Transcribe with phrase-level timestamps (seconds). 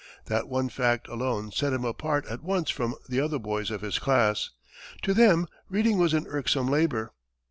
[0.25, 3.99] That one fact alone set him apart at once from the other boys of his
[3.99, 4.49] class.
[5.03, 7.13] To them reading was an irksome labor.